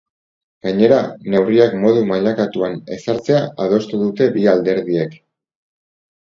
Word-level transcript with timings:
Gainera, 0.67 1.01
neurriak 1.33 1.75
modu 1.83 2.07
mailakatuan 2.13 2.75
ezartzea 2.97 3.45
adostu 3.69 4.03
dute 4.07 4.33
bi 4.41 4.51
alderdiek. 4.57 5.17